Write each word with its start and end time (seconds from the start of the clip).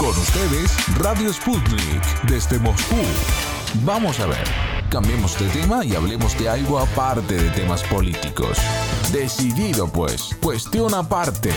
Con 0.00 0.08
ustedes, 0.08 0.98
Radio 0.98 1.30
Sputnik, 1.30 2.22
desde 2.26 2.58
Moscú. 2.58 2.96
Vamos 3.84 4.18
a 4.18 4.26
ver, 4.26 4.44
cambiemos 4.88 5.38
de 5.38 5.46
tema 5.50 5.84
y 5.84 5.94
hablemos 5.94 6.38
de 6.38 6.48
algo 6.48 6.78
aparte 6.78 7.34
de 7.34 7.50
temas 7.50 7.82
políticos. 7.82 8.56
Decidido 9.12 9.92
pues, 9.92 10.34
cuestión 10.42 10.94
aparte. 10.94 11.50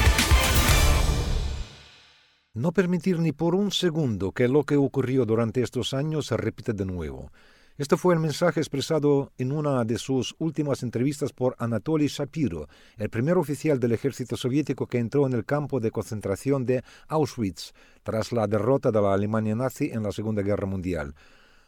No 2.53 2.73
permitir 2.73 3.17
ni 3.19 3.31
por 3.31 3.55
un 3.55 3.71
segundo 3.71 4.33
que 4.33 4.49
lo 4.49 4.65
que 4.65 4.75
ocurrió 4.75 5.25
durante 5.25 5.61
estos 5.61 5.93
años 5.93 6.25
se 6.25 6.35
repita 6.35 6.73
de 6.73 6.83
nuevo. 6.83 7.31
Este 7.75 7.97
fue 7.97 8.13
el 8.13 8.19
mensaje 8.19 8.59
expresado 8.59 9.31
en 9.39 9.51
una 9.51 9.83
de 9.83 9.97
sus 9.97 10.35
últimas 10.37 10.83
entrevistas 10.83 11.33
por 11.33 11.55
Anatoly 11.57 12.05
Shapiro, 12.05 12.67
el 12.97 13.09
primer 13.09 13.35
oficial 13.35 13.79
del 13.79 13.93
ejército 13.93 14.37
soviético 14.37 14.85
que 14.85 14.99
entró 14.99 15.25
en 15.25 15.33
el 15.33 15.43
campo 15.43 15.79
de 15.79 15.89
concentración 15.89 16.67
de 16.67 16.83
Auschwitz 17.07 17.73
tras 18.03 18.31
la 18.31 18.45
derrota 18.45 18.91
de 18.91 19.01
la 19.01 19.15
Alemania 19.15 19.55
nazi 19.55 19.89
en 19.91 20.03
la 20.03 20.11
Segunda 20.11 20.43
Guerra 20.43 20.67
Mundial. 20.67 21.15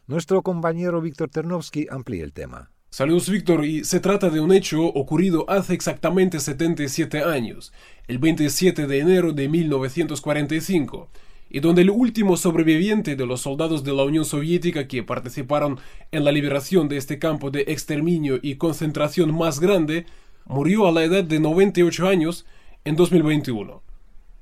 Nuestro 0.06 0.42
compañero 0.42 1.00
Víctor 1.00 1.28
Ternovsky 1.28 1.88
amplía 1.90 2.22
el 2.22 2.32
tema. 2.32 2.70
Saludos 2.88 3.28
Víctor, 3.28 3.64
y 3.64 3.84
se 3.84 3.98
trata 3.98 4.30
de 4.30 4.38
un 4.38 4.52
hecho 4.52 4.84
ocurrido 4.84 5.44
hace 5.50 5.74
exactamente 5.74 6.38
77 6.38 7.24
años, 7.24 7.72
el 8.06 8.18
27 8.18 8.86
de 8.86 9.00
enero 9.00 9.32
de 9.32 9.48
1945, 9.48 11.10
y 11.48 11.60
donde 11.60 11.82
el 11.82 11.90
último 11.90 12.36
sobreviviente 12.36 13.16
de 13.16 13.26
los 13.26 13.42
soldados 13.42 13.84
de 13.84 13.92
la 13.92 14.04
Unión 14.04 14.24
Soviética 14.24 14.88
que 14.88 15.02
participaron 15.02 15.78
en 16.10 16.24
la 16.24 16.32
liberación 16.32 16.88
de 16.88 16.96
este 16.96 17.18
campo 17.18 17.50
de 17.50 17.64
exterminio 17.68 18.38
y 18.42 18.56
concentración 18.56 19.36
más 19.36 19.60
grande 19.60 20.06
murió 20.44 20.86
a 20.86 20.92
la 20.92 21.04
edad 21.04 21.24
de 21.24 21.40
98 21.40 22.08
años 22.08 22.46
en 22.84 22.96
2021. 22.96 23.82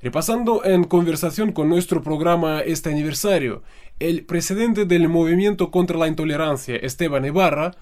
Repasando 0.03 0.65
en 0.65 0.85
conversación 0.85 1.53
con 1.53 1.69
nuestro 1.69 2.03
programa 2.03 2.61
este 2.61 2.91
aniversario, 2.91 3.63
el 4.01 4.25
presidente 4.25 4.85
del 4.85 5.09
Movimiento 5.09 5.71
contra 5.71 5.97
la 5.97 6.09
Intolerancia, 6.09 6.77
Esteban 6.77 7.25
Ibarra, 7.25 7.73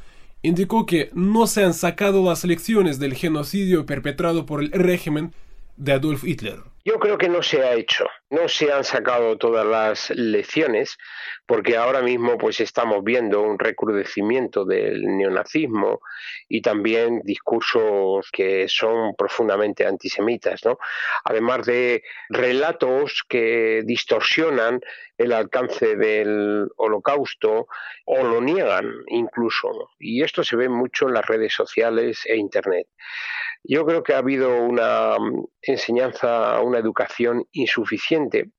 indicó 0.42 0.86
que 0.86 1.10
no 1.14 1.46
se 1.46 1.64
han 1.64 1.74
sacado 1.74 2.24
las 2.24 2.44
lecciones 2.44 2.98
del 2.98 3.14
genocidio 3.14 3.86
perpetrado 3.86 4.46
por 4.46 4.62
el 4.62 4.70
régimen 4.70 5.32
de 5.76 5.92
Adolf 5.92 6.24
Hitler. 6.24 6.71
Yo 6.84 6.98
creo 6.98 7.16
que 7.16 7.28
no 7.28 7.42
se 7.44 7.62
ha 7.62 7.74
hecho, 7.74 8.08
no 8.30 8.48
se 8.48 8.72
han 8.72 8.82
sacado 8.82 9.38
todas 9.38 9.64
las 9.64 10.10
lecciones, 10.10 10.98
porque 11.46 11.76
ahora 11.76 12.02
mismo 12.02 12.36
pues 12.36 12.58
estamos 12.58 13.04
viendo 13.04 13.40
un 13.40 13.56
recrudecimiento 13.56 14.64
del 14.64 15.02
neonazismo 15.16 16.00
y 16.48 16.60
también 16.60 17.20
discursos 17.22 18.28
que 18.32 18.66
son 18.68 19.14
profundamente 19.14 19.86
antisemitas, 19.86 20.64
¿no? 20.64 20.78
Además 21.24 21.66
de 21.66 22.02
relatos 22.30 23.22
que 23.28 23.82
distorsionan 23.84 24.80
el 25.18 25.32
alcance 25.32 25.94
del 25.94 26.68
holocausto 26.76 27.68
o 28.06 28.24
lo 28.24 28.40
niegan 28.40 28.90
incluso. 29.06 29.90
Y 30.00 30.22
esto 30.22 30.42
se 30.42 30.56
ve 30.56 30.68
mucho 30.68 31.06
en 31.06 31.14
las 31.14 31.26
redes 31.26 31.54
sociales 31.54 32.22
e 32.26 32.36
internet. 32.36 32.88
Yo 33.64 33.86
creo 33.86 34.02
que 34.02 34.14
ha 34.14 34.18
habido 34.18 34.62
una 34.62 35.16
mm, 35.18 35.44
enseñanza, 35.62 36.60
una 36.60 36.78
educación 36.78 37.44
insuficiente, 37.52 38.50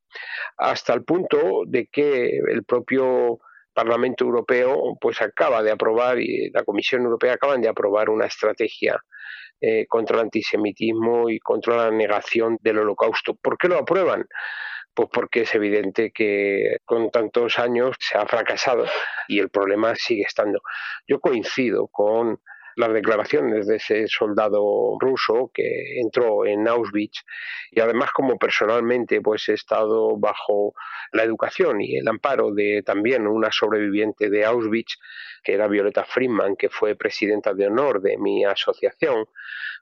hasta 0.57 0.93
el 0.93 1.03
punto 1.03 1.63
de 1.65 1.87
que 1.87 2.37
el 2.37 2.63
propio 2.63 3.39
Parlamento 3.73 4.23
Europeo 4.23 4.97
pues 5.01 5.21
acaba 5.21 5.63
de 5.63 5.71
aprobar 5.71 6.19
y 6.19 6.51
la 6.51 6.63
Comisión 6.63 7.01
Europea 7.03 7.33
acaban 7.33 7.61
de 7.61 7.69
aprobar 7.69 8.09
una 8.09 8.27
estrategia 8.27 9.01
eh, 9.59 9.85
contra 9.87 10.17
el 10.17 10.23
antisemitismo 10.23 11.29
y 11.29 11.39
contra 11.39 11.77
la 11.77 11.91
negación 11.91 12.57
del 12.61 12.79
holocausto. 12.79 13.35
¿Por 13.35 13.57
qué 13.57 13.67
lo 13.67 13.77
aprueban? 13.77 14.25
Pues 14.93 15.09
porque 15.11 15.41
es 15.41 15.55
evidente 15.55 16.11
que 16.11 16.77
con 16.85 17.09
tantos 17.09 17.57
años 17.57 17.95
se 17.99 18.17
ha 18.17 18.27
fracasado 18.27 18.85
y 19.27 19.39
el 19.39 19.49
problema 19.49 19.95
sigue 19.95 20.23
estando. 20.27 20.61
Yo 21.07 21.19
coincido 21.19 21.88
con 21.88 22.39
las 22.75 22.93
declaraciones 22.93 23.67
de 23.67 23.78
ese 23.78 24.07
soldado 24.07 24.97
ruso 25.00 25.51
que 25.53 26.00
entró 26.00 26.45
en 26.45 26.67
Auschwitz 26.67 27.23
y 27.72 27.79
además 27.79 28.11
como 28.11 28.38
personalmente 28.38 29.22
pues 29.22 29.47
he 29.50 29.53
estado 29.53 30.17
bajo 30.17 30.73
la 31.11 31.23
educación 31.23 31.81
y 31.81 31.97
el 31.97 32.07
amparo 32.07 32.51
de 32.51 32.84
también 32.84 33.28
una 33.28 33.51
sobreviviente 33.51 34.29
de 34.29 34.45
Auschwitz 34.45 34.97
que 35.44 35.53
era 35.53 35.67
Violeta 35.67 36.03
Friedman 36.03 36.56
que 36.56 36.69
fue 36.69 36.95
presidenta 36.95 37.53
de 37.53 37.67
honor 37.67 38.01
de 38.01 38.17
mi 38.17 38.45
asociación 38.45 39.28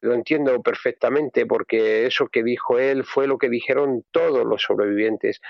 lo 0.01 0.13
entiendo 0.13 0.61
perfectamente 0.61 1.45
porque 1.45 2.05
eso 2.05 2.27
que 2.27 2.43
dijo 2.43 2.79
él 2.79 3.03
fue 3.03 3.27
lo 3.27 3.37
que 3.37 3.49
dijeron 3.49 4.03
todos 4.11 4.45
los 4.45 4.63
sobrevivientes 4.63 5.41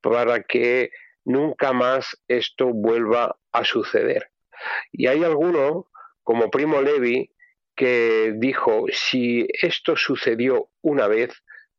para 0.00 0.42
que 0.42 0.90
nunca 1.24 1.72
más 1.72 2.20
esto 2.28 2.66
vuelva 2.66 3.36
a 3.52 3.64
suceder. 3.64 4.30
Y 4.92 5.06
hay 5.06 5.24
algunos 5.24 5.86
como 6.24 6.50
Primo 6.50 6.82
Levi, 6.82 7.30
que 7.76 8.34
dijo, 8.36 8.86
si 8.90 9.46
esto 9.62 9.96
sucedió 9.96 10.70
una 10.82 11.06
vez, 11.06 11.30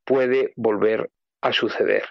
puede 0.05 0.53
volver 0.55 1.09
a 1.41 1.51
suceder. 1.51 2.03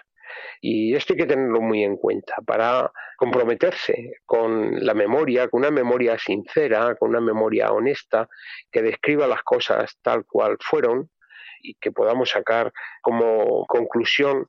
Y 0.61 0.95
esto 0.95 1.13
hay 1.13 1.19
que 1.19 1.25
tenerlo 1.25 1.61
muy 1.61 1.83
en 1.83 1.97
cuenta 1.97 2.35
para 2.45 2.91
comprometerse 3.17 4.13
con 4.25 4.83
la 4.85 4.93
memoria, 4.93 5.47
con 5.47 5.61
una 5.61 5.71
memoria 5.71 6.17
sincera, 6.17 6.95
con 6.95 7.09
una 7.09 7.21
memoria 7.21 7.71
honesta, 7.71 8.27
que 8.71 8.81
describa 8.81 9.27
las 9.27 9.43
cosas 9.43 9.97
tal 10.01 10.25
cual 10.25 10.57
fueron 10.59 11.09
y 11.61 11.75
que 11.75 11.91
podamos 11.91 12.29
sacar 12.31 12.71
como 13.01 13.65
conclusión 13.67 14.47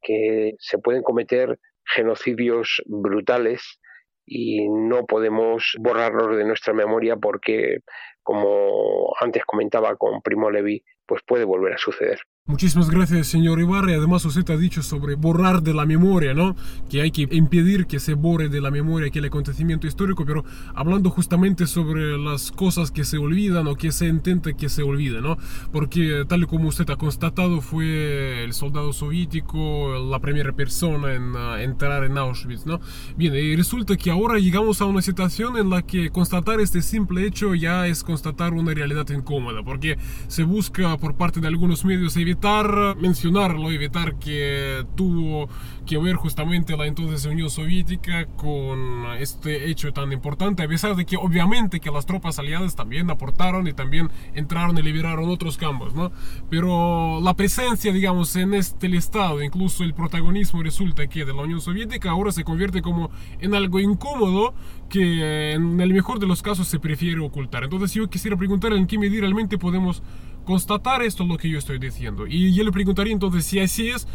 que 0.00 0.54
se 0.58 0.78
pueden 0.78 1.02
cometer 1.02 1.58
genocidios 1.84 2.82
brutales 2.86 3.80
y 4.28 4.68
no 4.68 5.06
podemos 5.06 5.74
borrarlos 5.78 6.36
de 6.36 6.44
nuestra 6.44 6.74
memoria 6.74 7.16
porque, 7.16 7.78
como 8.22 9.14
antes 9.20 9.44
comentaba 9.44 9.96
con 9.96 10.20
Primo 10.22 10.50
Levi, 10.50 10.82
pues 11.06 11.22
puede 11.26 11.44
volver 11.44 11.74
a 11.74 11.78
suceder. 11.78 12.20
Muchísimas 12.48 12.88
gracias, 12.88 13.26
señor 13.26 13.60
Ibarra. 13.60 13.92
Además, 13.92 14.24
usted 14.24 14.48
ha 14.48 14.56
dicho 14.56 14.82
sobre 14.82 15.16
borrar 15.16 15.62
de 15.62 15.74
la 15.74 15.84
memoria, 15.84 16.32
¿no? 16.32 16.56
Que 16.88 17.02
hay 17.02 17.10
que 17.10 17.28
impedir 17.30 17.86
que 17.86 18.00
se 18.00 18.14
borre 18.14 18.48
de 18.48 18.62
la 18.62 18.70
memoria 18.70 19.08
aquel 19.08 19.26
acontecimiento 19.26 19.86
histórico, 19.86 20.24
pero 20.24 20.46
hablando 20.74 21.10
justamente 21.10 21.66
sobre 21.66 22.16
las 22.16 22.50
cosas 22.50 22.90
que 22.90 23.04
se 23.04 23.18
olvidan 23.18 23.66
o 23.66 23.76
que 23.76 23.92
se 23.92 24.06
intenta 24.06 24.54
que 24.54 24.70
se 24.70 24.82
olviden, 24.82 25.24
¿no? 25.24 25.36
Porque 25.72 26.24
tal 26.26 26.46
como 26.46 26.68
usted 26.68 26.88
ha 26.88 26.96
constatado, 26.96 27.60
fue 27.60 28.44
el 28.44 28.54
soldado 28.54 28.94
soviético 28.94 29.98
la 29.98 30.18
primera 30.18 30.52
persona 30.52 31.12
en 31.12 31.36
uh, 31.36 31.56
entrar 31.56 32.02
en 32.04 32.16
Auschwitz, 32.16 32.64
¿no? 32.64 32.80
Bien, 33.18 33.34
y 33.34 33.56
resulta 33.56 33.94
que 33.98 34.10
ahora 34.10 34.38
llegamos 34.38 34.80
a 34.80 34.86
una 34.86 35.02
situación 35.02 35.58
en 35.58 35.68
la 35.68 35.82
que 35.82 36.08
constatar 36.08 36.62
este 36.62 36.80
simple 36.80 37.26
hecho 37.26 37.54
ya 37.54 37.86
es 37.86 38.02
constatar 38.02 38.54
una 38.54 38.72
realidad 38.72 39.06
incómoda, 39.10 39.62
porque 39.62 39.98
se 40.28 40.44
busca 40.44 40.96
por 40.96 41.14
parte 41.14 41.40
de 41.40 41.46
algunos 41.46 41.84
medios 41.84 42.16
evitar 42.16 42.37
evitar 42.38 42.96
mencionarlo, 42.98 43.68
evitar 43.72 44.16
que 44.20 44.86
tuvo 44.94 45.48
que 45.84 45.98
ver 45.98 46.14
justamente 46.14 46.76
la 46.76 46.86
entonces 46.86 47.26
Unión 47.26 47.50
Soviética 47.50 48.26
con 48.36 49.06
este 49.18 49.68
hecho 49.68 49.92
tan 49.92 50.12
importante, 50.12 50.62
a 50.62 50.68
pesar 50.68 50.94
de 50.94 51.04
que 51.04 51.16
obviamente 51.16 51.80
que 51.80 51.90
las 51.90 52.06
tropas 52.06 52.38
aliadas 52.38 52.76
también 52.76 53.10
aportaron 53.10 53.66
y 53.66 53.72
también 53.72 54.08
entraron 54.34 54.78
y 54.78 54.82
liberaron 54.82 55.28
otros 55.30 55.56
campos, 55.56 55.94
¿no? 55.94 56.12
Pero 56.48 57.20
la 57.20 57.34
presencia, 57.34 57.92
digamos, 57.92 58.36
en 58.36 58.54
este 58.54 58.86
estado, 58.96 59.42
incluso 59.42 59.82
el 59.82 59.94
protagonismo 59.94 60.62
resulta 60.62 61.08
que 61.08 61.24
de 61.24 61.34
la 61.34 61.42
Unión 61.42 61.60
Soviética 61.60 62.10
ahora 62.10 62.30
se 62.30 62.44
convierte 62.44 62.82
como 62.82 63.10
en 63.40 63.54
algo 63.56 63.80
incómodo 63.80 64.54
que 64.88 65.54
en 65.54 65.80
el 65.80 65.92
mejor 65.92 66.20
de 66.20 66.26
los 66.26 66.42
casos 66.42 66.68
se 66.68 66.78
prefiere 66.78 67.20
ocultar. 67.20 67.64
Entonces 67.64 67.92
yo 67.94 68.08
quisiera 68.08 68.36
preguntar 68.36 68.72
en 68.72 68.86
qué 68.86 68.96
medida 68.96 69.22
realmente 69.22 69.58
podemos 69.58 70.02
constatar 70.48 71.02
esto 71.02 71.26
lo 71.26 71.36
que 71.36 71.50
yo 71.50 71.58
estoy 71.58 71.78
diciendo. 71.78 72.26
Y 72.26 72.56
yo 72.56 72.64
le 72.64 72.72
preguntaría 72.72 73.12
entonces 73.12 73.44
si 73.44 73.60
así 73.60 73.90
es, 73.90 74.08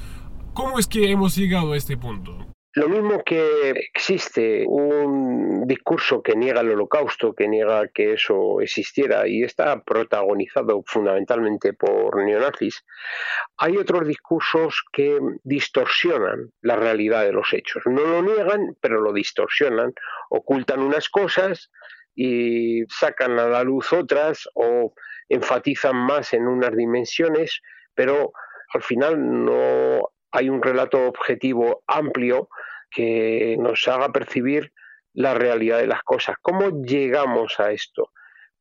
¿cómo 0.55 0.79
es 0.79 0.87
que 0.87 1.11
hemos 1.11 1.35
llegado 1.35 1.73
a 1.73 1.77
este 1.77 1.95
punto? 1.95 2.35
Lo 2.73 2.89
mismo 2.89 3.23
que 3.23 3.69
existe 3.69 4.65
un 4.67 5.67
discurso 5.67 6.23
que 6.23 6.35
niega 6.35 6.61
el 6.61 6.71
holocausto, 6.71 7.35
que 7.35 7.47
niega 7.47 7.87
que 7.93 8.13
eso 8.13 8.61
existiera 8.61 9.27
y 9.27 9.43
está 9.43 9.83
protagonizado 9.83 10.81
fundamentalmente 10.87 11.73
por 11.73 12.25
neonazis, 12.25 12.83
hay 13.57 13.77
otros 13.77 14.07
discursos 14.07 14.83
que 14.91 15.19
distorsionan 15.43 16.51
la 16.61 16.75
realidad 16.77 17.23
de 17.25 17.33
los 17.33 17.53
hechos. 17.53 17.83
No 17.85 18.01
lo 18.01 18.23
niegan, 18.23 18.75
pero 18.81 19.01
lo 19.01 19.13
distorsionan, 19.13 19.93
ocultan 20.31 20.79
unas 20.79 21.09
cosas 21.09 21.69
y 22.15 22.85
sacan 22.89 23.37
a 23.37 23.47
la 23.47 23.63
luz 23.63 23.93
otras 23.93 24.49
o 24.55 24.93
enfatizan 25.29 25.95
más 25.95 26.33
en 26.33 26.47
unas 26.47 26.75
dimensiones, 26.75 27.61
pero 27.93 28.33
al 28.73 28.81
final 28.81 29.45
no 29.45 30.09
hay 30.31 30.49
un 30.49 30.61
relato 30.61 31.07
objetivo 31.07 31.83
amplio 31.87 32.49
que 32.89 33.55
nos 33.59 33.87
haga 33.87 34.11
percibir 34.11 34.71
la 35.13 35.33
realidad 35.33 35.77
de 35.77 35.87
las 35.87 36.03
cosas. 36.03 36.37
¿Cómo 36.41 36.81
llegamos 36.81 37.59
a 37.59 37.71
esto? 37.71 38.11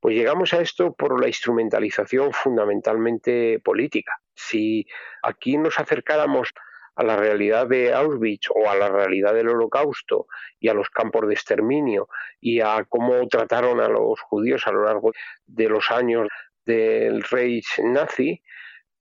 Pues 0.00 0.16
llegamos 0.16 0.52
a 0.52 0.60
esto 0.60 0.92
por 0.94 1.20
la 1.20 1.28
instrumentalización 1.28 2.32
fundamentalmente 2.32 3.60
política. 3.60 4.18
Si 4.34 4.86
aquí 5.22 5.56
nos 5.56 5.78
acercáramos 5.78 6.52
a 6.94 7.04
la 7.04 7.16
realidad 7.16 7.68
de 7.68 7.94
Auschwitz 7.94 8.48
o 8.54 8.68
a 8.68 8.74
la 8.74 8.88
realidad 8.88 9.32
del 9.32 9.48
holocausto 9.48 10.26
y 10.60 10.68
a 10.68 10.74
los 10.74 10.90
campos 10.90 11.26
de 11.26 11.34
exterminio 11.34 12.08
y 12.40 12.60
a 12.60 12.84
cómo 12.88 13.26
trataron 13.28 13.80
a 13.80 13.88
los 13.88 14.20
judíos 14.20 14.66
a 14.66 14.72
lo 14.72 14.84
largo 14.84 15.12
de 15.46 15.68
los 15.68 15.90
años 15.90 16.28
del 16.64 17.22
Reich 17.22 17.78
nazi, 17.82 18.42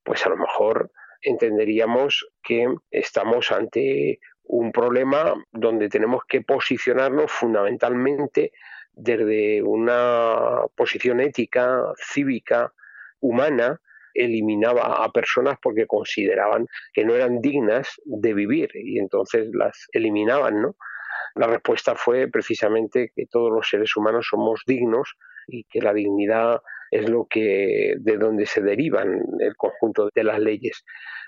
pues 0.03 0.25
a 0.25 0.29
lo 0.29 0.37
mejor 0.37 0.91
entenderíamos 1.21 2.27
que 2.43 2.67
estamos 2.89 3.51
ante 3.51 4.19
un 4.43 4.71
problema 4.71 5.33
donde 5.51 5.89
tenemos 5.89 6.23
que 6.27 6.41
posicionarnos 6.41 7.31
fundamentalmente 7.31 8.51
desde 8.93 9.61
una 9.63 10.61
posición 10.75 11.21
ética, 11.21 11.83
cívica, 11.97 12.73
humana, 13.19 13.79
eliminaba 14.13 15.03
a 15.03 15.11
personas 15.11 15.57
porque 15.61 15.85
consideraban 15.87 16.67
que 16.93 17.05
no 17.05 17.15
eran 17.15 17.39
dignas 17.39 18.01
de 18.03 18.33
vivir 18.33 18.69
y 18.73 18.99
entonces 18.99 19.47
las 19.53 19.87
eliminaban, 19.93 20.61
¿no? 20.61 20.75
La 21.35 21.47
respuesta 21.47 21.95
fue 21.95 22.27
precisamente 22.27 23.13
que 23.15 23.25
todos 23.27 23.51
los 23.51 23.69
seres 23.69 23.95
humanos 23.95 24.27
somos 24.29 24.63
dignos 24.65 25.15
y 25.47 25.63
que 25.63 25.81
la 25.81 25.93
dignidad 25.93 26.61
es 26.91 27.09
lo 27.09 27.25
que 27.27 27.95
de 27.99 28.17
donde 28.17 28.45
se 28.45 28.61
derivan 28.61 29.21
el 29.39 29.55
conjunto 29.55 30.09
de 30.13 30.23
las 30.23 30.39
leyes. 30.39 30.83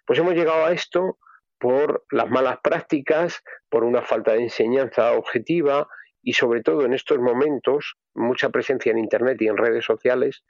Pues 0.05 0.19
hemos 0.19 0.35
llegado 0.35 0.65
a 0.65 0.73
esto 0.73 1.17
por 1.57 2.03
las 2.11 2.29
malas 2.29 2.57
prácticas, 2.61 3.41
por 3.69 3.85
una 3.85 4.01
falta 4.01 4.33
de 4.33 4.43
enseñanza 4.43 5.13
objetiva 5.13 5.87
y 6.21 6.33
sobre 6.33 6.61
todo 6.61 6.85
en 6.85 6.93
estos 6.93 7.19
momentos 7.19 7.95
mucha 8.13 8.49
presencia 8.49 8.91
en 8.91 8.99
internet 8.99 9.41
y 9.41 9.47
en 9.47 9.57
redes 9.57 9.85
sociales, 9.85 10.43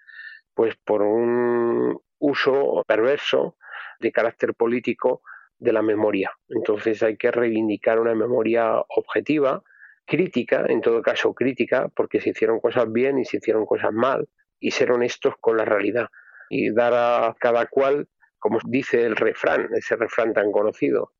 pues 0.55 0.75
por 0.83 1.03
un 1.03 1.99
uso 2.19 2.83
perverso 2.87 3.57
de 3.99 4.11
carácter 4.11 4.55
político 4.55 5.21
de 5.59 5.73
la 5.73 5.81
memoria. 5.81 6.31
Entonces 6.49 7.03
hay 7.03 7.17
que 7.17 7.31
reivindicar 7.31 7.99
una 7.99 8.15
memoria 8.15 8.83
objetiva, 8.89 9.63
crítica, 10.05 10.65
en 10.67 10.81
todo 10.81 11.01
caso 11.01 11.33
crítica, 11.33 11.89
porque 11.95 12.19
se 12.19 12.31
hicieron 12.31 12.59
cosas 12.59 12.91
bien 12.91 13.19
y 13.19 13.25
se 13.25 13.37
hicieron 13.37 13.65
cosas 13.65 13.93
mal, 13.93 14.27
y 14.63 14.71
ser 14.71 14.93
honestos 14.93 15.35
con 15.41 15.57
la 15.57 15.65
realidad 15.65 16.07
y 16.49 16.73
dar 16.73 16.93
a 16.93 17.35
cada 17.37 17.65
cual, 17.65 18.07
como 18.39 18.59
dice 18.65 19.03
el 19.03 19.17
refrán, 19.17 19.67
ese 19.75 19.97
refrán 19.97 20.33
tan 20.33 20.53
conocido, 20.53 21.11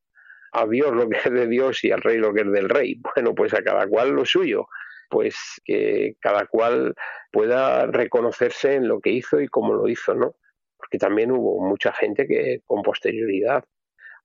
a 0.53 0.65
Dios 0.65 0.93
lo 0.93 1.09
que 1.09 1.17
es 1.17 1.31
de 1.31 1.47
Dios 1.47 1.83
y 1.83 1.91
al 1.91 2.01
rey 2.01 2.17
lo 2.17 2.33
que 2.33 2.41
es 2.41 2.51
del 2.51 2.69
rey. 2.69 3.01
Bueno, 3.15 3.35
pues 3.35 3.53
a 3.53 3.61
cada 3.61 3.85
cual 3.87 4.11
lo 4.11 4.25
suyo, 4.25 4.67
pues 5.09 5.35
que 5.65 6.15
cada 6.21 6.45
cual 6.45 6.95
pueda 7.31 7.85
reconocerse 7.87 8.75
en 8.75 8.87
lo 8.87 9.01
que 9.01 9.09
hizo 9.09 9.41
y 9.41 9.49
cómo 9.49 9.73
lo 9.73 9.89
hizo, 9.89 10.15
¿no? 10.15 10.35
Porque 10.77 10.97
también 10.97 11.31
hubo 11.31 11.67
mucha 11.67 11.91
gente 11.91 12.25
que 12.25 12.61
con 12.65 12.81
posterioridad 12.81 13.65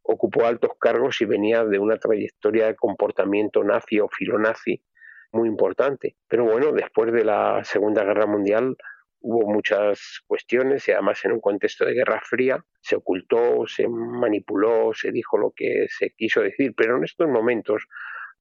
ocupó 0.03 0.47
altos 0.47 0.71
cargos 0.79 1.21
y 1.21 1.25
venía 1.25 1.65
de 1.65 1.81
una 1.81 1.99
trayectoria 1.99 2.67
de 2.67 2.77
comportamiento 2.77 3.65
nazi 3.65 3.99
o 3.99 4.09
filonazi 4.09 4.81
muy 5.33 5.49
importante. 5.49 6.17
Pero 6.29 6.45
bueno, 6.45 6.73
después 6.73 7.13
de 7.13 7.25
la 7.25 7.65
Segunda 7.65 8.05
Guerra 8.05 8.27
Mundial 8.27 8.77
hubo 9.29 9.53
muchas 9.53 10.23
cuestiones 10.27 10.89
y 10.89 10.93
además 10.93 11.23
en 11.25 11.33
un 11.33 11.41
contexto 11.41 11.85
de 11.85 11.93
Guerra 11.93 12.21
Fría 12.25 12.65
se 12.81 12.97
ocultó, 12.97 13.67
se 13.67 13.87
manipuló, 13.87 14.93
se 14.95 15.13
dijo 15.13 15.37
lo 15.37 15.53
que 15.55 15.87
se 15.91 16.11
quiso 16.17 16.41
decir, 16.41 16.73
pero 16.75 16.97
en 16.97 17.05
estos 17.05 17.29
momentos 17.29 17.87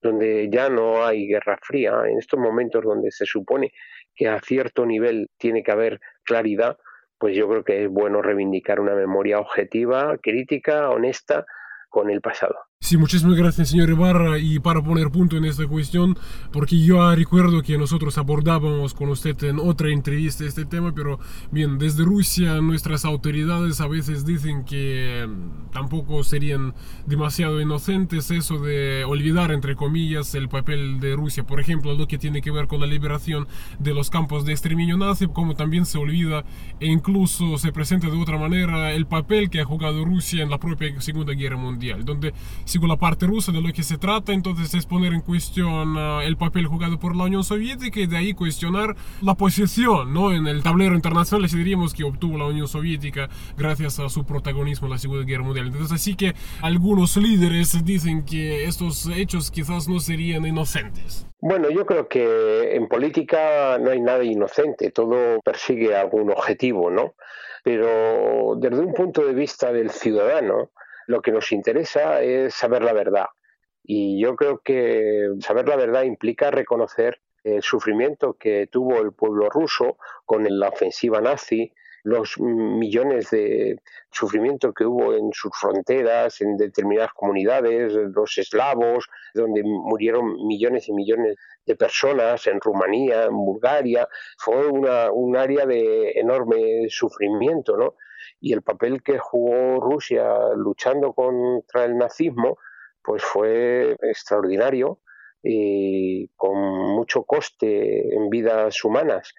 donde 0.02 0.50
ya 0.50 0.70
no 0.70 1.06
hay 1.06 1.28
Guerra 1.28 1.60
Fría, 1.62 2.04
en 2.06 2.18
estos 2.20 2.40
momentos 2.40 2.84
donde 2.86 3.12
se 3.12 3.26
supone 3.26 3.74
que 4.16 4.30
a 4.30 4.40
cierto 4.40 4.86
nivel 4.86 5.30
tiene 5.38 5.62
que 5.62 5.72
haber 5.72 6.00
claridad, 6.24 6.78
pues 7.18 7.36
yo 7.36 7.50
creo 7.50 7.64
que 7.66 7.84
es 7.84 7.90
bueno 7.90 8.22
reivindicar 8.22 8.80
una 8.80 8.96
memoria 8.96 9.40
objetiva, 9.40 10.18
crítica, 10.22 10.90
honesta 10.90 11.46
con 11.90 12.10
el 12.10 12.22
pasado. 12.22 12.67
Sí, 12.88 12.96
muchísimas 12.96 13.36
gracias, 13.36 13.68
señor 13.72 13.90
Ibarra. 13.90 14.40
Y 14.40 14.60
para 14.60 14.82
poner 14.82 15.12
punto 15.12 15.36
en 15.36 15.44
esta 15.44 15.68
cuestión, 15.68 16.18
porque 16.54 16.82
yo 16.82 17.14
recuerdo 17.14 17.62
que 17.62 17.78
nosotros 17.78 18.18
abordábamos 18.18 18.94
con 18.94 19.10
usted 19.10 19.44
en 19.44 19.60
otra 19.60 19.90
entrevista 19.90 20.46
este 20.46 20.64
tema, 20.64 20.94
pero 20.96 21.20
bien, 21.52 21.80
desde 21.80 22.06
Rusia 22.06 22.62
nuestras 22.62 23.04
autoridades 23.04 23.82
a 23.82 23.88
veces 23.88 24.26
dicen 24.26 24.64
que 24.64 25.28
tampoco 25.74 26.24
serían 26.24 26.76
demasiado 27.06 27.60
inocentes 27.60 28.32
eso 28.32 28.58
de 28.60 29.04
olvidar, 29.04 29.52
entre 29.52 29.76
comillas, 29.76 30.34
el 30.34 30.48
papel 30.48 31.02
de 31.02 31.14
Rusia. 31.18 31.44
Por 31.46 31.60
ejemplo, 31.60 31.94
lo 31.94 32.08
que 32.08 32.18
tiene 32.18 32.42
que 32.42 32.52
ver 32.52 32.68
con 32.68 32.80
la 32.80 32.88
liberación 32.88 33.50
de 33.80 33.94
los 33.94 34.10
campos 34.10 34.46
de 34.46 34.54
exterminio 34.54 34.96
nazi, 34.96 35.28
como 35.28 35.56
también 35.56 35.86
se 35.86 35.98
olvida 35.98 36.46
e 36.80 36.86
incluso 36.86 37.58
se 37.58 37.74
presenta 37.74 38.10
de 38.10 38.18
otra 38.18 38.38
manera 38.38 38.94
el 38.94 39.08
papel 39.08 39.50
que 39.50 39.60
ha 39.60 39.66
jugado 39.66 40.06
Rusia 40.06 40.42
en 40.42 40.50
la 40.50 40.58
propia 40.58 41.02
Segunda 41.02 41.34
Guerra 41.34 41.58
Mundial, 41.58 42.06
donde 42.06 42.34
según 42.68 42.90
la 42.90 42.98
parte 42.98 43.26
rusa 43.26 43.52
de 43.52 43.62
lo 43.62 43.72
que 43.72 43.82
se 43.82 43.98
trata, 43.98 44.34
entonces 44.34 44.74
es 44.74 44.86
poner 44.86 45.14
en 45.14 45.22
cuestión 45.22 45.96
uh, 45.96 46.22
el 46.22 46.36
papel 46.36 46.68
jugado 46.68 47.00
por 47.00 47.16
la 47.16 47.24
Unión 47.24 47.44
Soviética 47.44 48.02
y 48.02 48.08
de 48.08 48.18
ahí 48.18 48.34
cuestionar 48.34 48.96
la 49.22 49.36
posición 49.36 50.14
¿no? 50.14 50.34
en 50.34 50.48
el 50.48 50.64
tablero 50.64 50.94
internacional, 50.94 51.48
si 51.50 51.58
diríamos 51.58 51.94
que 51.94 52.04
obtuvo 52.04 52.38
la 52.38 52.46
Unión 52.46 52.68
Soviética 52.68 53.30
gracias 53.58 54.00
a 54.00 54.10
su 54.10 54.26
protagonismo 54.26 54.88
en 54.88 54.92
la 54.92 54.98
Segunda 54.98 55.26
Guerra 55.26 55.44
Mundial. 55.44 55.68
Entonces 55.68 55.94
así 55.94 56.16
que 56.16 56.34
algunos 56.62 57.16
líderes 57.16 57.86
dicen 57.86 58.26
que 58.26 58.66
estos 58.66 59.08
hechos 59.16 59.50
quizás 59.50 59.88
no 59.88 60.00
serían 60.00 60.46
inocentes. 60.46 61.26
Bueno, 61.40 61.70
yo 61.70 61.86
creo 61.86 62.08
que 62.10 62.76
en 62.76 62.88
política 62.88 63.78
no 63.80 63.92
hay 63.92 64.02
nada 64.02 64.24
inocente, 64.24 64.92
todo 64.92 65.40
persigue 65.42 65.96
algún 65.96 66.32
objetivo, 66.32 66.90
¿no? 66.90 67.14
Pero 67.64 68.56
desde 68.60 68.80
un 68.80 68.94
punto 68.94 69.26
de 69.26 69.34
vista 69.34 69.72
del 69.72 69.92
ciudadano, 69.92 70.72
lo 71.08 71.22
que 71.22 71.32
nos 71.32 71.52
interesa 71.52 72.22
es 72.22 72.54
saber 72.54 72.84
la 72.84 72.94
verdad. 72.94 73.26
Y 73.84 74.22
yo 74.22 74.36
creo 74.36 74.60
que 74.60 75.30
saber 75.40 75.68
la 75.68 75.78
verdad 75.78 76.04
implica 76.04 76.52
reconocer 76.52 77.20
el 77.44 77.64
sufrimiento 77.64 78.34
que 78.34 78.68
tuvo 78.68 79.00
el 79.00 79.14
pueblo 79.14 79.50
ruso 79.50 79.98
con 80.26 80.46
la 80.48 80.70
ofensiva 80.70 81.22
nazi, 81.22 81.72
los 82.04 82.40
millones 82.40 83.32
de 83.32 83.80
sufrimiento 84.12 84.74
que 84.74 84.86
hubo 84.86 85.14
en 85.14 85.30
sus 85.34 85.52
fronteras, 85.58 86.42
en 86.42 86.58
determinadas 86.58 87.12
comunidades, 87.14 87.94
los 87.94 88.38
eslavos, 88.38 89.10
donde 89.34 89.64
murieron 89.64 90.46
millones 90.46 90.88
y 90.90 90.94
millones 90.94 91.36
de 91.66 91.76
personas, 91.76 92.48
en 92.48 92.62
Rumanía, 92.62 93.26
en 93.26 93.36
Bulgaria, 93.36 94.08
fue 94.38 94.68
una, 94.68 95.12
un 95.12 95.36
área 95.36 95.66
de 95.66 96.12
enorme 96.12 96.88
sufrimiento, 96.90 97.78
¿no? 97.78 97.96
Y 98.40 98.54
el 98.54 98.62
papel 98.62 99.02
que 99.04 99.18
jugó 99.18 99.80
Rusia 99.80 100.26
luchando 100.56 101.14
contra 101.14 101.86
el 101.86 101.98
nazismo 101.98 102.58
pues 103.02 103.24
fue 103.24 103.96
extraordinario 104.02 105.00
y 105.42 106.28
con 106.36 106.58
mucho 106.58 107.24
coste 107.24 108.14
en 108.14 108.30
vidas 108.30 108.84
humanas. 108.84 109.34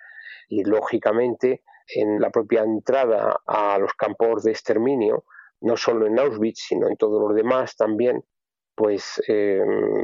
Y 0.49 0.65
lógicamente 0.65 1.63
en 1.95 2.21
la 2.21 2.31
propia 2.31 2.63
entrada 2.63 3.41
a 3.47 3.79
los 3.79 3.93
campos 3.95 4.45
de 4.45 4.53
exterminio, 4.53 5.25
no 5.61 5.77
solo 5.77 6.07
en 6.07 6.19
Auschwitz, 6.19 6.61
sino 6.69 6.89
en 6.89 6.97
todos 6.97 7.21
los 7.21 7.37
demás 7.37 7.77
también, 7.77 8.25
pues 8.75 9.21
eh, 9.29 9.61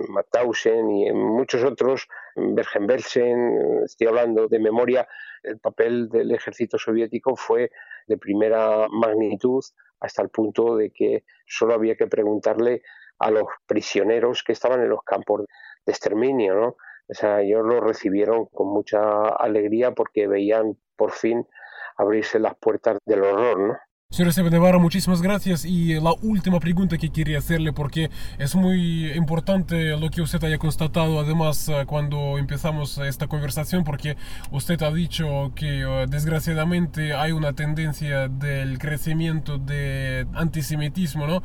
Mauthausen 0.09 0.91
y 0.91 1.09
en 1.09 1.17
muchos 1.17 1.63
otros, 1.63 2.09
Bergen-Belsen, 2.35 3.85
estoy 3.85 4.09
hablando 4.09 4.49
de 4.49 4.59
memoria, 4.59 5.07
el 5.43 5.59
papel 5.59 6.09
del 6.09 6.33
ejército 6.33 6.77
soviético 6.77 7.37
fue 7.37 7.71
de 8.07 8.19
primera 8.19 8.87
magnitud 8.91 9.63
hasta 10.01 10.23
el 10.23 10.29
punto 10.29 10.77
de 10.77 10.91
que 10.91 11.25
solo 11.47 11.75
había 11.75 11.97
que 11.97 12.07
preguntarle 12.07 12.83
a 13.19 13.31
los 13.31 13.45
prisioneros 13.67 14.43
que 14.43 14.53
estaban 14.53 14.81
en 14.83 14.89
los 14.89 15.03
campos 15.03 15.45
de 15.87 15.93
exterminio, 15.93 16.55
¿no? 16.55 16.77
O 17.07 17.15
sea, 17.15 17.43
ellos 17.43 17.63
lo 17.65 17.81
recibieron 17.81 18.47
con 18.47 18.69
mucha 18.69 19.29
alegría 19.29 19.93
porque 19.93 20.27
veían 20.27 20.79
por 20.97 21.13
fin 21.13 21.47
abrirse 21.97 22.39
las 22.39 22.57
puertas 22.57 22.99
del 23.05 23.23
horror, 23.23 23.59
¿no? 23.59 23.79
Señor 24.15 24.29
Esteban 24.29 24.53
Navarro, 24.53 24.79
muchísimas 24.79 25.21
gracias. 25.21 25.65
Y 25.65 25.95
la 25.95 26.13
última 26.23 26.61
pregunta 26.61 26.97
que 26.97 27.11
quería 27.11 27.39
hacerle, 27.39 27.73
porque 27.73 28.13
es 28.39 28.55
muy 28.55 29.11
importante 29.11 29.97
lo 29.97 30.09
que 30.09 30.23
usted 30.23 30.45
haya 30.45 30.57
constatado, 30.57 31.19
además, 31.19 31.69
eh, 31.69 31.83
cuando 31.85 32.39
empezamos 32.39 32.97
esta 32.99 33.27
conversación, 33.27 33.83
porque 33.83 34.17
usted 34.53 34.81
ha 34.85 34.93
dicho 34.93 35.51
que 35.57 35.81
eh, 35.81 36.07
desgraciadamente 36.09 37.13
hay 37.13 37.33
una 37.33 37.55
tendencia 37.55 38.29
del 38.29 38.79
crecimiento 38.79 39.59
de 39.59 40.29
antisemitismo, 40.35 41.27
¿no? 41.27 41.43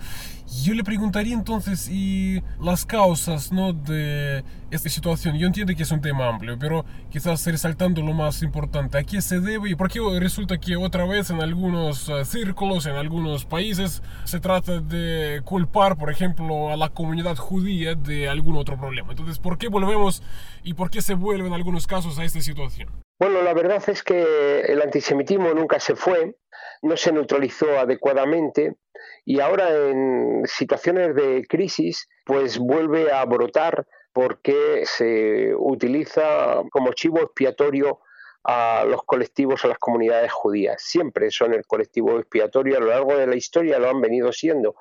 Yo 0.63 0.73
le 0.73 0.83
preguntaría 0.83 1.35
entonces, 1.35 1.87
¿y 1.89 2.41
las 2.61 2.85
causas, 2.85 3.51
¿no? 3.51 3.71
De 3.71 4.43
esta 4.71 4.89
situación? 4.89 5.37
Yo 5.37 5.45
entiendo 5.45 5.73
que 5.75 5.83
es 5.83 5.91
un 5.91 6.01
tema 6.01 6.27
amplio, 6.27 6.57
pero 6.57 6.85
quizás 7.11 7.45
resaltando 7.45 8.01
lo 8.01 8.13
más 8.13 8.41
importante, 8.41 8.97
¿a 8.97 9.03
qué 9.03 9.21
se 9.21 9.39
debe 9.39 9.69
y 9.69 9.75
por 9.75 9.91
qué 9.91 9.99
resulta 10.19 10.59
que 10.59 10.75
otra 10.75 11.05
vez 11.05 11.29
en 11.29 11.41
algunos 11.41 12.09
uh, 12.09 12.25
círculos, 12.59 12.85
en 12.87 12.95
algunos 12.95 13.45
países, 13.45 14.03
se 14.25 14.41
trata 14.41 14.81
de 14.81 15.41
culpar, 15.45 15.97
por 15.97 16.09
ejemplo, 16.09 16.71
a 16.71 16.75
la 16.75 16.89
comunidad 16.89 17.37
judía 17.37 17.95
de 17.95 18.27
algún 18.27 18.57
otro 18.57 18.77
problema? 18.77 19.11
Entonces, 19.11 19.39
¿por 19.39 19.57
qué 19.57 19.69
volvemos 19.69 20.21
y 20.61 20.73
por 20.73 20.89
qué 20.89 21.01
se 21.01 21.13
vuelve 21.13 21.47
en 21.47 21.53
algunos 21.53 21.87
casos 21.87 22.19
a 22.19 22.25
esta 22.25 22.41
situación? 22.41 22.89
Bueno, 23.17 23.41
la 23.43 23.53
verdad 23.53 23.81
es 23.87 24.03
que 24.03 24.61
el 24.61 24.81
antisemitismo 24.81 25.53
nunca 25.53 25.79
se 25.79 25.95
fue, 25.95 26.35
no 26.81 26.97
se 26.97 27.13
neutralizó 27.13 27.79
adecuadamente 27.79 28.75
y 29.23 29.39
ahora 29.39 29.69
en 29.69 30.43
situaciones 30.45 31.15
de 31.15 31.45
crisis 31.47 32.09
pues 32.25 32.57
vuelve 32.57 33.09
a 33.09 33.23
brotar 33.23 33.87
porque 34.11 34.83
se 34.83 35.53
utiliza 35.55 36.61
como 36.71 36.91
chivo 36.91 37.19
expiatorio 37.21 38.01
a 38.43 38.85
los 38.85 39.03
colectivos, 39.03 39.65
a 39.65 39.69
las 39.69 39.77
comunidades 39.77 40.31
judías. 40.31 40.81
Siempre 40.81 41.31
son 41.31 41.53
el 41.53 41.65
colectivo 41.65 42.17
expiatorio, 42.19 42.77
a 42.77 42.79
lo 42.79 42.87
largo 42.87 43.17
de 43.17 43.27
la 43.27 43.35
historia 43.35 43.79
lo 43.79 43.89
han 43.89 44.01
venido 44.01 44.31
siendo 44.31 44.75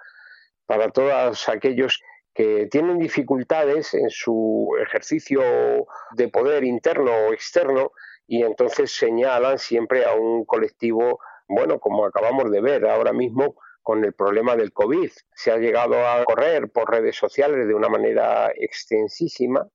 para 0.66 0.90
todos 0.90 1.48
aquellos 1.48 2.00
que 2.34 2.68
tienen 2.70 2.98
dificultades 2.98 3.94
en 3.94 4.10
su 4.10 4.70
ejercicio 4.80 5.42
de 6.12 6.28
poder 6.28 6.62
interno 6.62 7.10
o 7.10 7.32
externo 7.32 7.90
y 8.28 8.42
entonces 8.42 8.92
señalan 8.92 9.58
siempre 9.58 10.04
a 10.04 10.14
un 10.14 10.44
colectivo, 10.44 11.18
bueno, 11.48 11.80
como 11.80 12.04
acabamos 12.04 12.50
de 12.50 12.60
ver 12.60 12.86
ahora 12.86 13.12
mismo 13.12 13.56
con 13.82 14.04
el 14.04 14.12
problema 14.12 14.54
del 14.54 14.72
COVID. 14.72 15.10
Se 15.34 15.50
ha 15.50 15.56
llegado 15.56 16.06
a 16.06 16.22
correr 16.24 16.70
por 16.70 16.90
redes 16.90 17.16
sociales 17.16 17.66
de 17.66 17.74
una 17.74 17.88
manera 17.88 18.52
extensísima, 18.54 19.66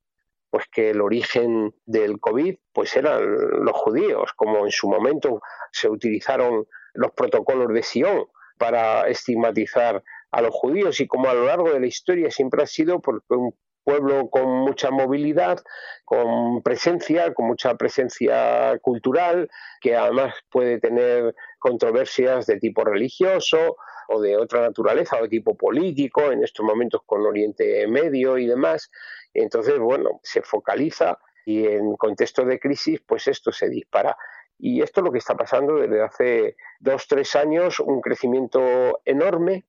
pues 0.54 0.68
que 0.70 0.90
el 0.90 1.00
origen 1.00 1.74
del 1.84 2.20
COVID 2.20 2.54
pues 2.72 2.94
eran 2.94 3.20
los 3.64 3.72
judíos, 3.72 4.32
como 4.36 4.64
en 4.64 4.70
su 4.70 4.88
momento 4.88 5.40
se 5.72 5.88
utilizaron 5.88 6.68
los 6.92 7.10
protocolos 7.10 7.74
de 7.74 7.82
Sion 7.82 8.26
para 8.56 9.08
estigmatizar 9.08 10.00
a 10.30 10.42
los 10.42 10.54
judíos 10.54 11.00
y 11.00 11.08
como 11.08 11.28
a 11.28 11.34
lo 11.34 11.46
largo 11.46 11.72
de 11.72 11.80
la 11.80 11.88
historia 11.88 12.30
siempre 12.30 12.62
ha 12.62 12.66
sido 12.66 13.00
porque 13.00 13.34
un 13.34 13.52
pueblo 13.82 14.30
con 14.30 14.48
mucha 14.48 14.92
movilidad, 14.92 15.58
con 16.04 16.62
presencia, 16.62 17.34
con 17.34 17.48
mucha 17.48 17.74
presencia 17.74 18.78
cultural, 18.80 19.50
que 19.80 19.96
además 19.96 20.34
puede 20.50 20.78
tener 20.78 21.34
controversias 21.58 22.46
de 22.46 22.60
tipo 22.60 22.84
religioso 22.84 23.76
o 24.08 24.20
de 24.20 24.36
otra 24.36 24.60
naturaleza 24.60 25.16
o 25.18 25.22
de 25.22 25.28
tipo 25.28 25.56
político, 25.56 26.30
en 26.30 26.44
estos 26.44 26.64
momentos 26.64 27.00
con 27.06 27.26
Oriente 27.26 27.88
Medio 27.88 28.38
y 28.38 28.46
demás. 28.46 28.90
Entonces, 29.34 29.78
bueno, 29.78 30.20
se 30.22 30.42
focaliza 30.42 31.18
y 31.44 31.66
en 31.66 31.96
contexto 31.96 32.44
de 32.44 32.58
crisis, 32.58 33.00
pues 33.06 33.28
esto 33.28 33.52
se 33.52 33.68
dispara. 33.68 34.16
Y 34.58 34.80
esto 34.80 35.00
es 35.00 35.04
lo 35.04 35.12
que 35.12 35.18
está 35.18 35.36
pasando 35.36 35.74
desde 35.74 36.02
hace 36.02 36.56
dos, 36.78 37.06
tres 37.08 37.34
años, 37.34 37.80
un 37.80 38.00
crecimiento 38.00 39.00
enorme 39.04 39.66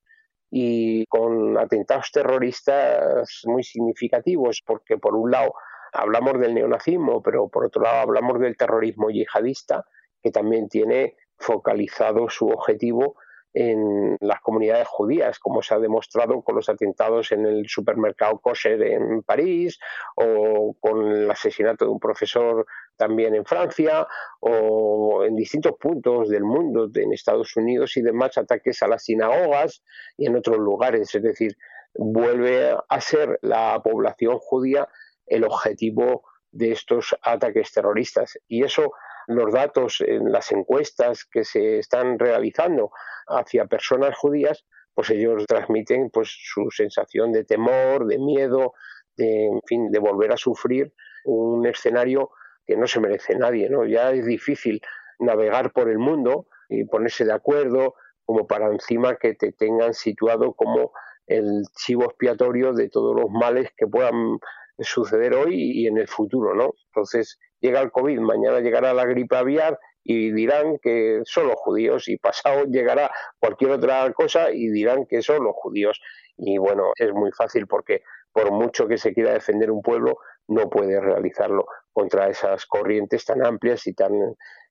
y 0.50 1.04
con 1.06 1.58
atentados 1.58 2.10
terroristas 2.12 3.42
muy 3.46 3.64
significativos, 3.64 4.62
porque 4.64 4.96
por 4.96 5.14
un 5.14 5.32
lado 5.32 5.54
hablamos 5.92 6.38
del 6.38 6.54
neonazismo, 6.54 7.22
pero 7.22 7.48
por 7.48 7.66
otro 7.66 7.82
lado 7.82 8.00
hablamos 8.00 8.38
del 8.38 8.56
terrorismo 8.56 9.10
yihadista, 9.10 9.84
que 10.22 10.30
también 10.30 10.68
tiene 10.68 11.16
focalizado 11.36 12.30
su 12.30 12.48
objetivo 12.48 13.16
en 13.58 14.18
las 14.20 14.42
comunidades 14.42 14.86
judías, 14.86 15.38
como 15.38 15.62
se 15.62 15.74
ha 15.74 15.78
demostrado 15.78 16.42
con 16.42 16.56
los 16.56 16.68
atentados 16.68 17.32
en 17.32 17.46
el 17.46 17.66
supermercado 17.66 18.38
Kosher 18.38 18.82
en 18.82 19.22
París 19.22 19.78
o 20.14 20.76
con 20.78 21.10
el 21.10 21.30
asesinato 21.30 21.86
de 21.86 21.90
un 21.90 21.98
profesor 21.98 22.66
también 22.96 23.34
en 23.34 23.46
Francia 23.46 24.06
o 24.40 25.24
en 25.24 25.36
distintos 25.36 25.72
puntos 25.80 26.28
del 26.28 26.44
mundo, 26.44 26.90
en 26.94 27.14
Estados 27.14 27.56
Unidos 27.56 27.96
y 27.96 28.02
demás, 28.02 28.36
ataques 28.36 28.82
a 28.82 28.88
las 28.88 29.04
sinagogas 29.04 29.82
y 30.18 30.26
en 30.26 30.36
otros 30.36 30.58
lugares. 30.58 31.14
Es 31.14 31.22
decir, 31.22 31.56
vuelve 31.94 32.76
a 32.86 33.00
ser 33.00 33.38
la 33.40 33.80
población 33.82 34.36
judía 34.38 34.86
el 35.26 35.44
objetivo 35.44 36.24
de 36.50 36.72
estos 36.72 37.16
ataques 37.22 37.72
terroristas. 37.72 38.38
Y 38.48 38.64
eso, 38.64 38.92
los 39.26 39.52
datos 39.52 40.00
en 40.00 40.32
las 40.32 40.52
encuestas 40.52 41.24
que 41.24 41.44
se 41.44 41.78
están 41.78 42.18
realizando 42.18 42.90
hacia 43.26 43.66
personas 43.66 44.16
judías, 44.16 44.64
pues 44.94 45.10
ellos 45.10 45.44
transmiten 45.46 46.10
pues 46.10 46.28
su 46.30 46.70
sensación 46.70 47.32
de 47.32 47.44
temor, 47.44 48.06
de 48.06 48.18
miedo, 48.18 48.74
de, 49.16 49.46
en 49.46 49.60
fin, 49.66 49.90
de 49.90 49.98
volver 49.98 50.32
a 50.32 50.36
sufrir 50.36 50.92
un 51.24 51.66
escenario 51.66 52.30
que 52.66 52.76
no 52.76 52.86
se 52.86 53.00
merece 53.00 53.36
nadie, 53.36 53.68
¿no? 53.68 53.84
Ya 53.84 54.10
es 54.10 54.24
difícil 54.24 54.80
navegar 55.18 55.72
por 55.72 55.88
el 55.88 55.98
mundo 55.98 56.46
y 56.68 56.84
ponerse 56.84 57.24
de 57.24 57.32
acuerdo 57.32 57.94
como 58.24 58.46
para 58.46 58.66
encima 58.66 59.16
que 59.16 59.34
te 59.34 59.52
tengan 59.52 59.94
situado 59.94 60.52
como 60.54 60.92
el 61.26 61.62
chivo 61.76 62.04
expiatorio 62.04 62.72
de 62.72 62.88
todos 62.88 63.14
los 63.14 63.30
males 63.30 63.70
que 63.76 63.86
puedan 63.86 64.38
suceder 64.78 65.34
hoy 65.34 65.54
y 65.54 65.86
en 65.86 65.98
el 65.98 66.08
futuro, 66.08 66.54
¿no? 66.54 66.74
Entonces 66.86 67.38
llega 67.60 67.80
el 67.80 67.90
COVID, 67.90 68.20
mañana 68.20 68.60
llegará 68.60 68.92
la 68.92 69.06
gripe 69.06 69.36
aviar 69.36 69.78
y 70.02 70.30
dirán 70.32 70.78
que 70.82 71.22
son 71.24 71.48
los 71.48 71.56
judíos 71.56 72.08
y 72.08 72.16
pasado 72.16 72.64
llegará 72.70 73.10
cualquier 73.38 73.72
otra 73.72 74.12
cosa 74.12 74.50
y 74.52 74.68
dirán 74.68 75.06
que 75.06 75.22
son 75.22 75.44
los 75.44 75.54
judíos. 75.56 76.00
Y 76.36 76.58
bueno, 76.58 76.92
es 76.96 77.12
muy 77.12 77.32
fácil 77.32 77.66
porque 77.66 78.02
por 78.32 78.52
mucho 78.52 78.86
que 78.86 78.98
se 78.98 79.14
quiera 79.14 79.32
defender 79.32 79.70
un 79.70 79.80
pueblo, 79.80 80.18
no 80.48 80.68
puede 80.68 81.00
realizarlo 81.00 81.66
contra 81.92 82.28
esas 82.28 82.66
corrientes 82.66 83.24
tan 83.24 83.44
amplias 83.44 83.86
y 83.86 83.94
tan 83.94 84.12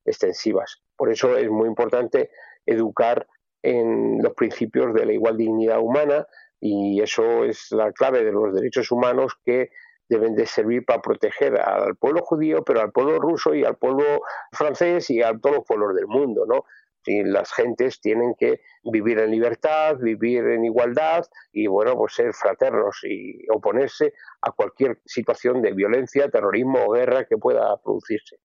extensivas. 0.06 0.84
Por 0.96 1.12
eso 1.12 1.36
es 1.36 1.50
muy 1.50 1.68
importante 1.68 2.30
educar 2.66 3.28
en 3.64 4.22
los 4.22 4.34
principios 4.34 4.94
de 4.94 5.06
la 5.08 5.14
igual 5.14 5.38
dignidad 5.38 5.80
humana 5.80 6.28
y 6.60 7.02
eso 7.02 7.44
es 7.44 7.72
la 7.72 7.92
clave 7.92 8.24
de 8.24 8.32
los 8.32 8.54
derechos 8.54 8.92
humanos 8.92 9.34
que 9.44 9.72
deben 10.10 10.36
de 10.36 10.46
servir 10.46 10.86
para 10.86 11.02
proteger 11.02 11.60
al 11.60 11.96
pueblo 11.96 12.22
judío, 12.22 12.64
pero 12.64 12.82
al 12.82 12.92
pueblo 12.92 13.20
ruso 13.20 13.54
y 13.54 13.64
al 13.64 13.78
pueblo 13.78 14.22
francés 14.52 15.10
y 15.10 15.22
a 15.22 15.38
todos 15.38 15.58
los 15.58 15.66
pueblos 15.66 15.96
del 15.96 16.08
mundo, 16.08 16.46
¿no? 16.48 16.66
Las 17.08 17.54
gentes 17.54 18.02
tienen 18.02 18.34
que 18.34 18.62
vivir 18.84 19.20
en 19.20 19.30
libertad, 19.30 19.98
vivir 20.00 20.44
en 20.48 20.66
igualdad 20.66 21.24
y, 21.52 21.68
bueno, 21.68 21.96
pues 21.96 22.16
ser 22.16 22.34
fraternos 22.34 23.00
y 23.04 23.46
oponerse 23.50 24.14
a 24.42 24.52
cualquier 24.52 25.00
situación 25.06 25.62
de 25.62 25.74
violencia, 25.74 26.30
terrorismo 26.30 26.84
o 26.84 26.94
guerra 26.94 27.26
que 27.26 27.38
pueda 27.38 27.78
producirse. 27.84 28.38